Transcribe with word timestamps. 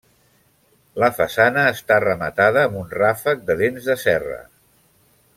La 1.03 1.09
façana 1.17 1.65
està 1.73 1.99
rematada 2.05 2.63
amb 2.69 2.79
un 2.79 2.89
ràfec 3.01 3.43
de 3.51 3.57
dents 3.63 3.91
de 3.91 3.99
serra. 4.05 4.41